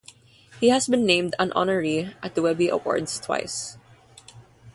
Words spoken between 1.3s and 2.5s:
an Honoree at the